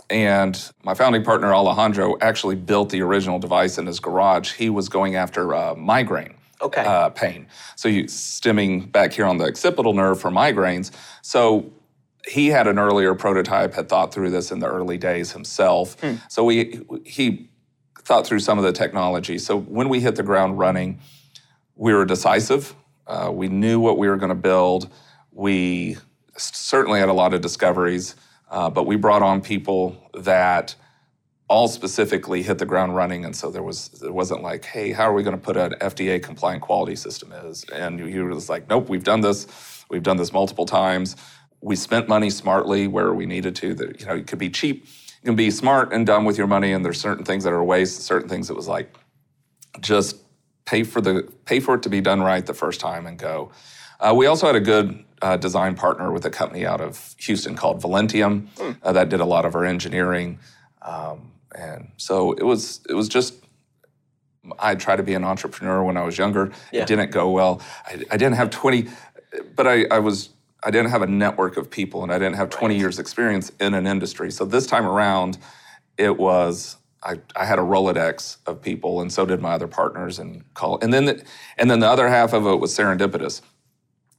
[0.09, 4.53] And my founding partner, Alejandro, actually built the original device in his garage.
[4.53, 6.83] He was going after uh, migraine okay.
[6.83, 7.47] uh, pain.
[7.75, 10.91] So you stemming back here on the occipital nerve for migraines.
[11.21, 11.71] So
[12.27, 15.99] he had an earlier prototype, had thought through this in the early days himself.
[16.01, 16.15] Hmm.
[16.27, 17.49] So we he
[17.99, 19.37] thought through some of the technology.
[19.37, 20.99] So when we hit the ground running,
[21.75, 22.75] we were decisive.
[23.07, 24.89] Uh, we knew what we were going to build.
[25.31, 25.97] We
[26.37, 28.15] certainly had a lot of discoveries,
[28.49, 30.75] uh, but we brought on people that
[31.49, 35.09] all specifically hit the ground running, and so there was it wasn't like, hey, how
[35.09, 37.65] are we going to put an FDA compliant quality system is?
[37.73, 39.47] And he was like, nope, we've done this,
[39.89, 41.15] we've done this multiple times.
[41.61, 43.73] We spent money smartly where we needed to.
[43.73, 46.47] That you know, it could be cheap, you can be smart and done with your
[46.47, 48.95] money, and there's certain things that are waste, certain things that was like,
[49.81, 50.17] just
[50.65, 53.51] pay for the pay for it to be done right the first time and go.
[53.99, 57.55] Uh, we also had a good uh, design partner with a company out of Houston
[57.55, 58.77] called Velentium mm.
[58.83, 60.37] uh, that did a lot of our engineering.
[60.83, 63.35] Um, and so it was it was just
[64.59, 66.51] I tried to be an entrepreneur when I was younger.
[66.71, 66.83] Yeah.
[66.83, 67.61] It didn't go well.
[67.85, 68.87] I, I, didn't have 20,
[69.55, 70.29] but I, I, was
[70.63, 72.79] I didn't have a network of people, and I didn't have 20 right.
[72.79, 74.31] years experience in an industry.
[74.31, 75.37] So this time around,
[75.97, 80.19] it was I, I had a Rolodex of people, and so did my other partners,
[80.19, 80.79] and call.
[80.81, 81.23] And then the,
[81.57, 83.41] and then the other half of it was serendipitous.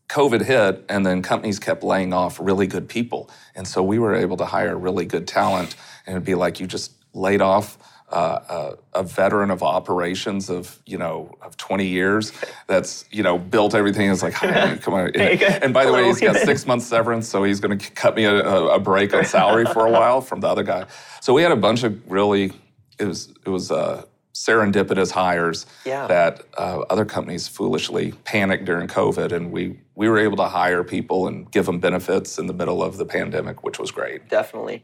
[0.08, 4.14] COVID hit, and then companies kept laying off really good people, and so we were
[4.14, 7.78] able to hire really good talent, and it'd be like you just laid off
[8.10, 12.32] uh, a, a, veteran of operations of you know of 20 years
[12.66, 14.10] that's you know built everything.
[14.10, 15.12] It's like come on.
[15.14, 18.24] And by the way he's got six months severance so he's going to cut me
[18.24, 20.86] a, a, break on salary for a while from the other guy.
[21.20, 22.52] So we had a bunch of really
[22.98, 26.08] it was it was uh, serendipitous hires yeah.
[26.08, 30.82] that uh, other companies foolishly panicked during covid and we we were able to hire
[30.82, 34.28] people and give them benefits in the middle of the pandemic which was great.
[34.28, 34.82] Definitely.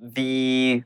[0.00, 0.84] The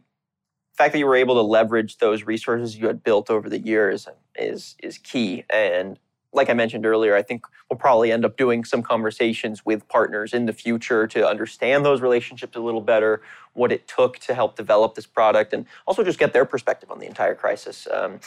[0.81, 4.09] fact that you were able to leverage those resources you had built over the years
[4.35, 5.45] is is key.
[5.53, 5.99] And
[6.33, 10.33] like I mentioned earlier, I think we'll probably end up doing some conversations with partners
[10.33, 13.21] in the future to understand those relationships a little better,
[13.53, 16.99] what it took to help develop this product, and also just get their perspective on
[16.99, 17.87] the entire crisis.
[17.93, 18.21] Um,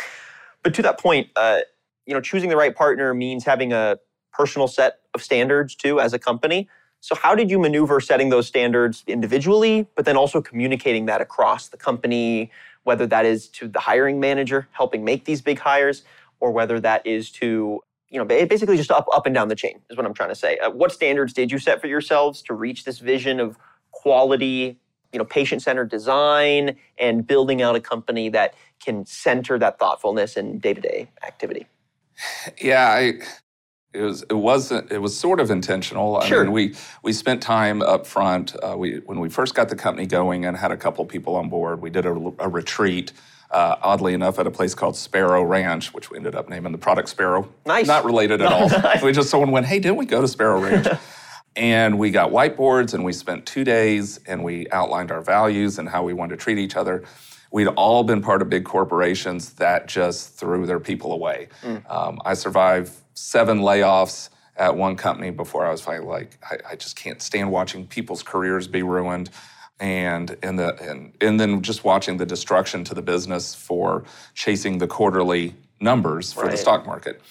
[0.62, 1.62] but to that point, uh,
[2.06, 3.98] you know, choosing the right partner means having a
[4.32, 6.70] personal set of standards too as a company.
[7.04, 11.68] So, how did you maneuver setting those standards individually, but then also communicating that across
[11.68, 12.50] the company,
[12.84, 16.04] whether that is to the hiring manager helping make these big hires,
[16.40, 19.82] or whether that is to you know basically just up up and down the chain
[19.90, 20.58] is what I'm trying to say.
[20.60, 23.58] Uh, what standards did you set for yourselves to reach this vision of
[23.92, 24.80] quality,
[25.12, 30.58] you know, patient-centered design and building out a company that can center that thoughtfulness in
[30.58, 31.68] day-to-day activity?
[32.62, 33.20] Yeah, I
[33.94, 36.20] it was it wasn't it was sort of intentional.
[36.22, 36.42] Sure.
[36.42, 38.56] I mean, we we spent time up front.
[38.62, 41.50] Uh, we when we first got the company going and had a couple people on
[41.50, 41.82] board.
[41.82, 43.14] We did a, a retreat.
[43.52, 46.78] Uh, oddly enough, at a place called Sparrow Ranch, which we ended up naming the
[46.80, 47.48] product Sparrow.
[47.68, 47.86] Nice.
[47.86, 48.68] Not related at all.
[49.04, 50.88] we just someone went, "Hey, didn't we go to Sparrow Ranch?"
[51.56, 55.88] and we got whiteboards, and we spent two days, and we outlined our values and
[55.88, 57.04] how we wanted to treat each other
[57.54, 61.48] we'd all been part of big corporations that just threw their people away.
[61.62, 61.90] Mm.
[61.90, 66.76] Um, I survived seven layoffs at one company before I was finally like, I, I,
[66.76, 69.30] just can't stand watching people's careers be ruined.
[69.80, 74.80] And, and, the, and, and then just watching the destruction to the business for chasing
[74.80, 76.52] the quarterly numbers for right.
[76.52, 77.22] the stock market.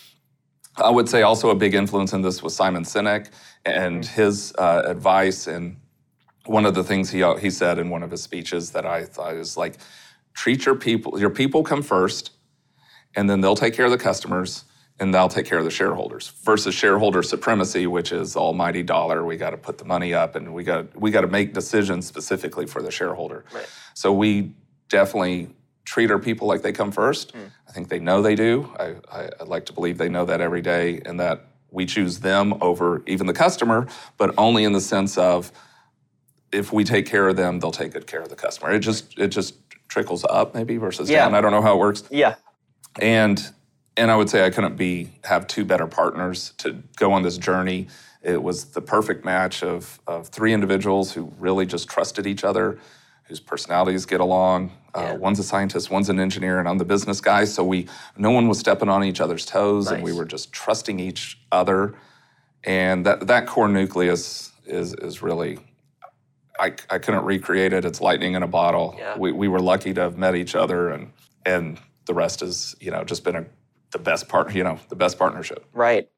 [0.77, 3.29] I would say also a big influence in this was Simon Sinek
[3.65, 4.23] and mm-hmm.
[4.23, 5.47] his uh, advice.
[5.47, 5.79] And
[6.47, 9.35] one of the things he, he said in one of his speeches that I thought
[9.35, 9.79] is like,
[10.35, 12.33] treat your people, your people come first,
[13.15, 14.65] and then they'll take care of the customers
[14.99, 19.25] and they'll take care of the shareholders versus shareholder supremacy which is almighty dollar.
[19.25, 22.07] We got to put the money up and we got we got to make decisions
[22.07, 23.45] specifically for the shareholder.
[23.53, 23.69] Right.
[23.95, 24.55] so we
[24.89, 27.35] definitely treat our people like they come first.
[27.35, 27.51] Mm.
[27.69, 28.73] i think they know they do.
[28.79, 32.21] I, I, I like to believe they know that every day and that we choose
[32.21, 35.51] them over even the customer but only in the sense of
[36.53, 38.71] if we take care of them they'll take good care of the customer.
[38.73, 39.62] It just it just
[39.93, 41.25] trickles up maybe versus yeah.
[41.25, 41.35] down.
[41.35, 42.05] I don't know how it works.
[42.11, 42.37] Yeah.
[43.01, 43.53] And
[43.97, 47.37] and I would say I couldn't be have two better partners to go on this
[47.37, 47.89] journey.
[48.23, 52.79] It was the perfect match of of three individuals who really just trusted each other,
[53.25, 54.73] whose personalities get along.
[54.95, 55.13] Uh, yeah.
[55.13, 57.45] Uh, one's a scientist, one's an engineer, and I'm the business guy.
[57.45, 59.95] So we no one was stepping on each other's toes, nice.
[59.95, 61.95] and we were just trusting each other.
[62.65, 65.59] And that that core nucleus is is really
[66.59, 67.85] I, I couldn't recreate it.
[67.85, 68.95] It's lightning in a bottle.
[68.99, 69.17] Yeah.
[69.17, 71.13] We, we were lucky to have met each other, and
[71.45, 73.45] and the rest is you know just been a,
[73.91, 75.65] the best part you know the best partnership.
[75.73, 76.09] Right.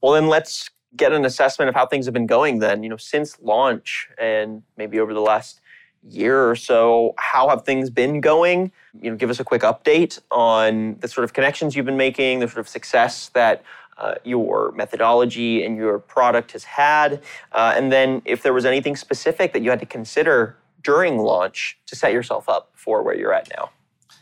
[0.00, 2.58] Well, then let's get an assessment of how things have been going.
[2.60, 5.60] Then you know since launch and maybe over the last
[6.06, 8.70] year or so, how have things been going?
[9.00, 12.40] You know, give us a quick update on the sort of connections you've been making,
[12.40, 13.62] the sort of success that
[13.98, 17.22] uh, your methodology and your product has had.
[17.52, 21.78] Uh, and then if there was anything specific that you had to consider during launch
[21.86, 23.70] to set yourself up for where you're at now.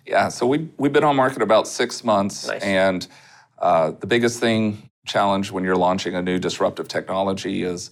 [0.06, 2.48] Yeah, so we, we've been on market about six months.
[2.48, 2.62] Nice.
[2.62, 3.06] And
[3.58, 7.90] uh, the biggest thing, challenge when you're launching a new disruptive technology is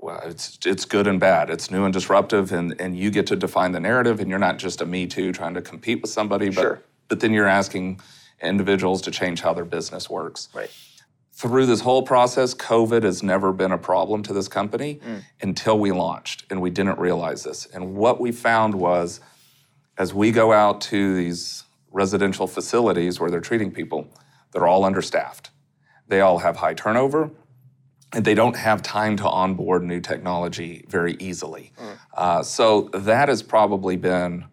[0.00, 1.50] well, it's it's good and bad.
[1.50, 4.58] It's new and disruptive, and and you get to define the narrative, and you're not
[4.58, 6.82] just a me too trying to compete with somebody, but sure.
[7.08, 8.00] but then you're asking
[8.40, 10.48] individuals to change how their business works.
[10.54, 10.70] Right
[11.38, 15.22] through this whole process, COVID has never been a problem to this company mm.
[15.40, 17.64] until we launched, and we didn't realize this.
[17.66, 19.20] And what we found was
[19.96, 24.12] as we go out to these residential facilities where they're treating people,
[24.50, 25.50] they're all understaffed.
[26.08, 27.30] They all have high turnover,
[28.12, 31.70] and they don't have time to onboard new technology very easily.
[31.78, 31.98] Mm.
[32.14, 34.44] Uh, so that has probably been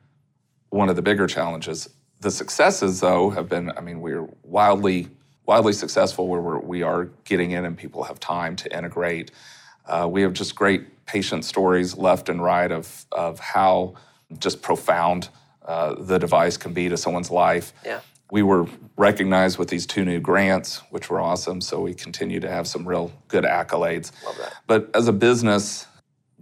[0.69, 1.89] one of the bigger challenges.
[2.19, 5.09] The successes, though, have been, I mean, we're wildly
[5.45, 9.31] wildly successful where we're, we are getting in and people have time to integrate.
[9.85, 13.93] Uh, we have just great patient stories left and right of, of how
[14.39, 15.29] just profound
[15.65, 17.73] uh, the device can be to someone's life.
[17.85, 17.99] Yeah.
[18.31, 21.61] We were recognized with these two new grants, which were awesome.
[21.61, 24.11] So we continue to have some real good accolades.
[24.25, 24.55] Love that.
[24.65, 25.85] But as a business,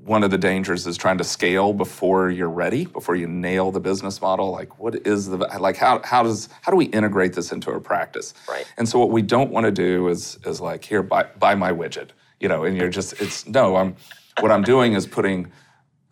[0.05, 3.79] one of the dangers is trying to scale before you're ready, before you nail the
[3.79, 4.51] business model.
[4.51, 5.77] Like, what is the like?
[5.77, 8.33] How how does how do we integrate this into our practice?
[8.49, 8.65] Right.
[8.77, 11.71] And so what we don't want to do is is like here buy buy my
[11.71, 12.63] widget, you know.
[12.63, 13.77] And you're just it's no.
[13.77, 13.95] I'm
[14.39, 15.51] what I'm doing is putting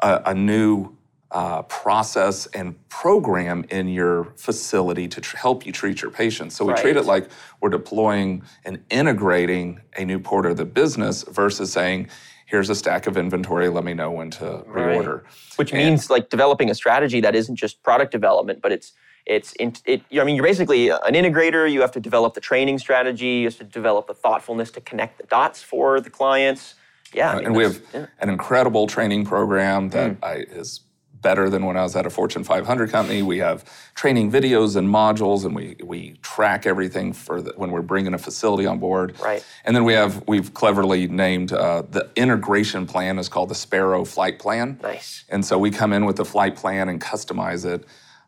[0.02, 0.96] a, a new
[1.32, 6.56] uh, process and program in your facility to tr- help you treat your patients.
[6.56, 6.82] So we right.
[6.82, 7.30] treat it like
[7.62, 12.10] we're deploying and integrating a new part of the business versus saying
[12.52, 15.34] here's a stack of inventory let me know when to reorder right.
[15.56, 18.94] which and, means like developing a strategy that isn't just product development but it's
[19.26, 19.54] it's
[19.86, 23.46] it, i mean you're basically an integrator you have to develop the training strategy you
[23.46, 26.76] have to develop the thoughtfulness to connect the dots for the clients
[27.14, 28.08] yeah I mean, and we have yeah.
[28.20, 30.24] an incredible training program that mm.
[30.24, 30.82] I, is
[31.22, 33.22] better than when I was at a Fortune 500 company.
[33.22, 33.64] We have
[33.96, 38.18] training videos and modules, and we we track everything for the, when we're bringing a
[38.18, 39.20] facility on board.
[39.20, 39.46] Right.
[39.66, 44.06] And then we have we've cleverly named uh, the integration plan is called the Sparrow
[44.06, 44.80] Flight Plan.
[44.82, 45.26] Nice.
[45.30, 47.86] And so we come in with the flight plan and customize it.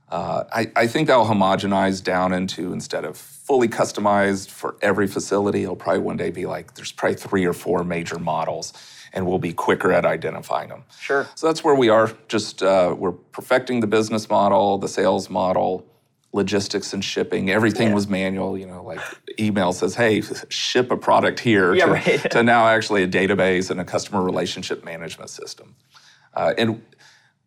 [0.09, 5.63] Uh, I, I think that'll homogenize down into instead of fully customized for every facility,
[5.63, 8.73] it'll probably one day be like there's probably three or four major models
[9.13, 10.83] and we'll be quicker at identifying them.
[10.99, 11.27] Sure.
[11.35, 12.11] So that's where we are.
[12.27, 15.85] Just uh, we're perfecting the business model, the sales model,
[16.33, 17.51] logistics and shipping.
[17.51, 17.93] Everything yeah.
[17.93, 18.57] was manual.
[18.57, 18.99] You know, like
[19.39, 22.31] email says, "Hey, ship a product here." Yeah, to, right.
[22.31, 25.75] to now actually a database and a customer relationship management system.
[26.33, 26.81] Uh, and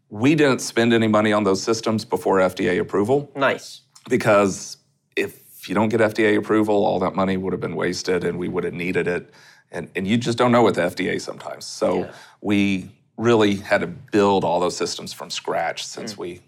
[0.09, 3.31] we didn't spend any money on those systems before FDA approval.
[3.35, 3.81] Nice.
[4.09, 4.77] Because
[5.17, 8.47] if you don't get FDA approval, all that money would have been wasted, and we
[8.47, 9.35] would have needed it
[9.77, 11.67] and, and you just don't know with the FDA sometimes.
[11.67, 12.13] So yeah.
[12.41, 16.19] we really had to build all those systems from scratch since mm.
[16.19, 16.41] we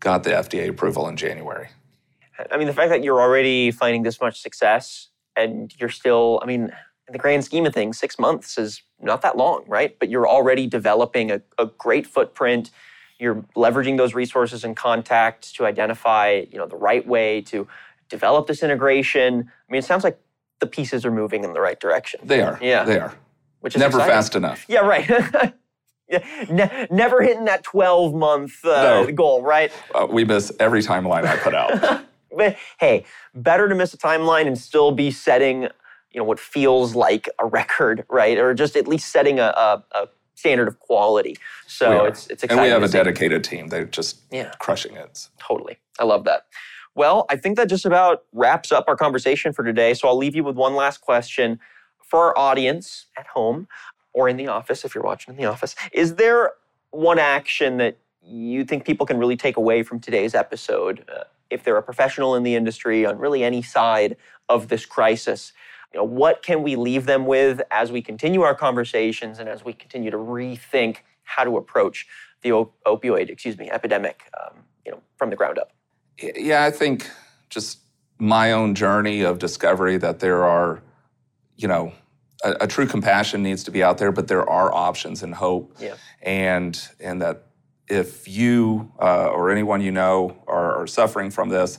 [0.00, 1.68] got the FDA approval in January.
[2.50, 6.46] I mean, the fact that you're already finding this much success and you're still, I
[6.46, 6.62] mean,
[7.06, 9.96] in the grand scheme of things, six months is not that long, right?
[9.98, 12.70] But you're already developing a, a great footprint.
[13.20, 17.68] You're leveraging those resources and contacts to identify, you know, the right way to
[18.08, 19.50] develop this integration.
[19.68, 20.18] I mean, it sounds like
[20.64, 22.20] the pieces are moving in the right direction.
[22.24, 22.58] They are.
[22.62, 22.84] Yeah.
[22.84, 23.14] They are.
[23.60, 24.14] Which is never exciting.
[24.14, 24.64] fast enough.
[24.66, 25.08] Yeah, right.
[26.50, 29.12] ne- never hitting that 12 month uh, no.
[29.12, 29.70] goal, right?
[29.94, 32.04] Uh, we miss every timeline I put out.
[32.36, 36.94] but hey, better to miss a timeline and still be setting, you know, what feels
[36.94, 38.38] like a record, right?
[38.38, 41.36] Or just at least setting a, a, a standard of quality.
[41.66, 42.58] So it's it's exciting.
[42.58, 43.68] And we have a dedicated team.
[43.68, 44.52] They're just yeah.
[44.58, 45.28] crushing it.
[45.38, 45.78] Totally.
[45.98, 46.46] I love that.
[46.94, 49.94] Well, I think that just about wraps up our conversation for today.
[49.94, 51.58] So I'll leave you with one last question
[52.04, 53.66] for our audience at home
[54.12, 55.74] or in the office if you're watching in the office.
[55.92, 56.52] Is there
[56.90, 61.64] one action that you think people can really take away from today's episode uh, if
[61.64, 64.16] they're a professional in the industry on really any side
[64.48, 65.52] of this crisis?
[65.92, 69.64] You know, what can we leave them with as we continue our conversations and as
[69.64, 72.06] we continue to rethink how to approach
[72.42, 75.72] the op- opioid, excuse me, epidemic, um, you know, from the ground up?
[76.20, 77.08] Yeah, I think
[77.50, 77.78] just
[78.18, 80.82] my own journey of discovery that there are,
[81.56, 81.92] you know,
[82.44, 85.76] a, a, true compassion needs to be out there, but there are options and hope,
[85.80, 85.94] yeah.
[86.22, 87.46] and and that
[87.88, 91.78] if you uh, or anyone you know are, are suffering from this,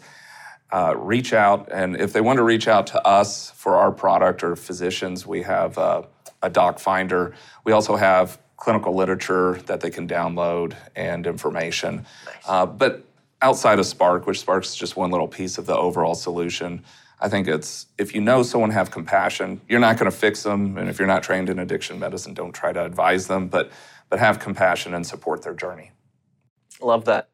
[0.71, 4.43] uh, reach out, and if they want to reach out to us for our product
[4.43, 6.01] or physicians, we have uh,
[6.41, 7.33] a doc finder.
[7.63, 12.05] We also have clinical literature that they can download and information.
[12.25, 12.35] Nice.
[12.47, 13.05] Uh, but
[13.41, 16.83] outside of Spark, which Spark's just one little piece of the overall solution,
[17.19, 20.77] I think it's if you know someone have compassion, you're not going to fix them,
[20.77, 23.71] and if you're not trained in addiction medicine, don't try to advise them, but
[24.09, 25.91] but have compassion and support their journey.
[26.81, 27.29] Love that.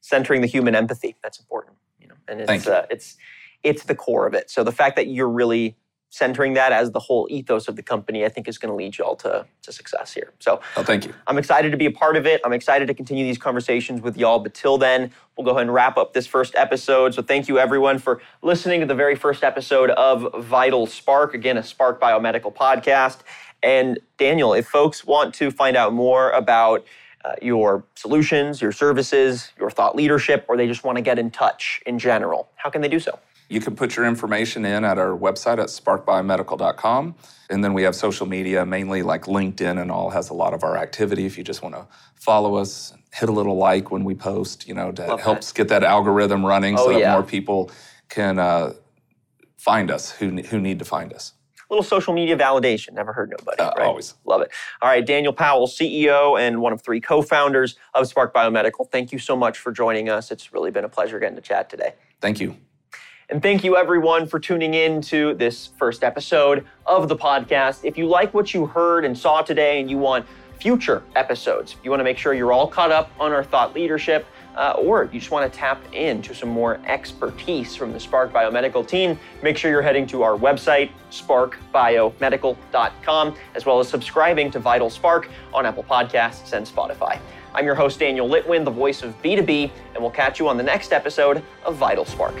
[0.00, 2.14] Centering the human empathy, that's important, you know.
[2.28, 3.16] And it's uh, it's
[3.62, 4.50] it's the core of it.
[4.50, 5.76] So the fact that you're really
[6.12, 8.98] centering that as the whole ethos of the company, I think is going to lead
[8.98, 10.30] you all to, to success here.
[10.40, 11.14] So, oh, thank you.
[11.26, 12.42] I'm excited to be a part of it.
[12.44, 14.38] I'm excited to continue these conversations with y'all.
[14.38, 17.14] But till then, we'll go ahead and wrap up this first episode.
[17.14, 21.56] So, thank you everyone for listening to the very first episode of Vital Spark, again,
[21.56, 23.20] a Spark Biomedical podcast.
[23.62, 26.84] And Daniel, if folks want to find out more about
[27.24, 31.30] uh, your solutions, your services, your thought leadership, or they just want to get in
[31.30, 33.18] touch in general, how can they do so?
[33.52, 37.14] You can put your information in at our website at sparkbiomedical.com.
[37.50, 40.64] And then we have social media, mainly like LinkedIn and all, has a lot of
[40.64, 41.26] our activity.
[41.26, 44.72] If you just want to follow us, hit a little like when we post, you
[44.72, 45.56] know, to Love helps that.
[45.58, 47.12] get that algorithm running oh, so that yeah.
[47.12, 47.70] more people
[48.08, 48.72] can uh,
[49.58, 51.34] find us who, who need to find us
[51.72, 52.92] little social media validation.
[52.92, 53.62] Never hurt nobody.
[53.62, 53.86] Uh, right?
[53.86, 54.12] Always.
[54.26, 54.50] Love it.
[54.82, 58.90] All right, Daniel Powell, CEO and one of three co founders of Spark Biomedical.
[58.90, 60.30] Thank you so much for joining us.
[60.30, 61.94] It's really been a pleasure getting to chat today.
[62.20, 62.56] Thank you.
[63.32, 67.82] And thank you, everyone, for tuning in to this first episode of the podcast.
[67.82, 70.26] If you like what you heard and saw today and you want
[70.60, 74.26] future episodes, you want to make sure you're all caught up on our thought leadership,
[74.54, 78.86] uh, or you just want to tap into some more expertise from the Spark Biomedical
[78.86, 84.90] team, make sure you're heading to our website, sparkbiomedical.com, as well as subscribing to Vital
[84.90, 87.18] Spark on Apple Podcasts and Spotify.
[87.54, 90.62] I'm your host, Daniel Litwin, the voice of B2B, and we'll catch you on the
[90.62, 92.34] next episode of Vital Spark.